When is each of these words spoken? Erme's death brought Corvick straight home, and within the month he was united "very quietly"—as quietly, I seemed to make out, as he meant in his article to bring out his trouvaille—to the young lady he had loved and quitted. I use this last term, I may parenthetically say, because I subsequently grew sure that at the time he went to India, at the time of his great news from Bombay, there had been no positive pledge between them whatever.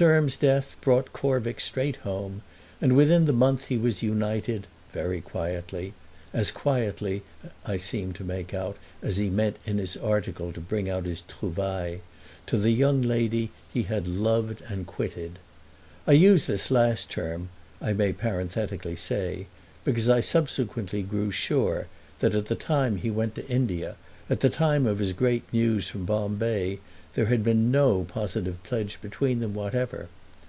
Erme's 0.00 0.34
death 0.34 0.74
brought 0.80 1.12
Corvick 1.12 1.60
straight 1.60 1.94
home, 1.98 2.42
and 2.80 2.96
within 2.96 3.26
the 3.26 3.32
month 3.32 3.66
he 3.66 3.76
was 3.78 4.02
united 4.02 4.66
"very 4.92 5.20
quietly"—as 5.20 6.50
quietly, 6.50 7.22
I 7.64 7.76
seemed 7.76 8.16
to 8.16 8.24
make 8.24 8.52
out, 8.52 8.76
as 9.02 9.18
he 9.18 9.30
meant 9.30 9.56
in 9.64 9.78
his 9.78 9.96
article 9.96 10.52
to 10.52 10.60
bring 10.60 10.90
out 10.90 11.04
his 11.04 11.22
trouvaille—to 11.28 12.58
the 12.58 12.72
young 12.72 13.02
lady 13.02 13.52
he 13.72 13.84
had 13.84 14.08
loved 14.08 14.62
and 14.66 14.84
quitted. 14.84 15.38
I 16.08 16.12
use 16.14 16.46
this 16.46 16.72
last 16.72 17.08
term, 17.08 17.50
I 17.80 17.92
may 17.92 18.12
parenthetically 18.12 18.96
say, 18.96 19.46
because 19.84 20.08
I 20.08 20.18
subsequently 20.18 21.04
grew 21.04 21.30
sure 21.30 21.86
that 22.18 22.34
at 22.34 22.46
the 22.46 22.56
time 22.56 22.96
he 22.96 23.12
went 23.12 23.36
to 23.36 23.46
India, 23.46 23.94
at 24.28 24.40
the 24.40 24.48
time 24.50 24.86
of 24.88 24.98
his 24.98 25.12
great 25.12 25.44
news 25.52 25.88
from 25.88 26.04
Bombay, 26.04 26.80
there 27.12 27.26
had 27.26 27.44
been 27.44 27.70
no 27.70 28.02
positive 28.02 28.60
pledge 28.64 29.00
between 29.00 29.38
them 29.38 29.54
whatever. 29.54 30.08